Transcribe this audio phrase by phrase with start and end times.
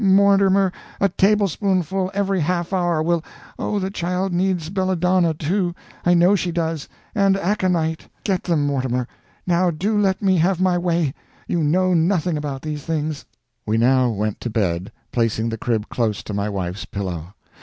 [0.03, 3.23] Mortimer, a tablespoonful every half hour will
[3.59, 8.09] Oh, the child needs belladonna, too; I know she does and aconite.
[8.23, 9.07] Get them, Mortimer.
[9.45, 11.13] Now do let me have my way.
[11.47, 13.25] You know nothing about these things."
[13.67, 17.35] We now went to bed, placing the crib close to my wife's pillow.